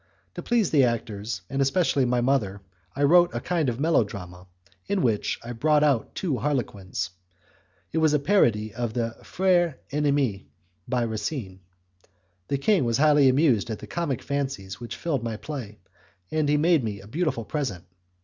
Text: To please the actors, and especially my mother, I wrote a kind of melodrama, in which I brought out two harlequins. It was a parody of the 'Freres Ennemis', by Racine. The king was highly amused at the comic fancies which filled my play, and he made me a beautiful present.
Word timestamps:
To 0.33 0.41
please 0.41 0.71
the 0.71 0.83
actors, 0.83 1.43
and 1.47 1.61
especially 1.61 2.05
my 2.05 2.21
mother, 2.21 2.61
I 2.95 3.03
wrote 3.03 3.35
a 3.35 3.39
kind 3.39 3.69
of 3.69 3.79
melodrama, 3.79 4.47
in 4.87 5.03
which 5.03 5.37
I 5.43 5.51
brought 5.53 5.83
out 5.83 6.15
two 6.15 6.37
harlequins. 6.39 7.11
It 7.93 7.99
was 7.99 8.11
a 8.11 8.17
parody 8.17 8.73
of 8.73 8.95
the 8.95 9.15
'Freres 9.23 9.75
Ennemis', 9.91 10.41
by 10.87 11.03
Racine. 11.03 11.59
The 12.47 12.57
king 12.57 12.83
was 12.83 12.97
highly 12.97 13.29
amused 13.29 13.69
at 13.69 13.77
the 13.77 13.85
comic 13.85 14.23
fancies 14.23 14.79
which 14.79 14.95
filled 14.95 15.21
my 15.23 15.37
play, 15.37 15.77
and 16.31 16.49
he 16.49 16.57
made 16.57 16.83
me 16.83 16.99
a 16.99 17.07
beautiful 17.07 17.45
present. 17.45 17.85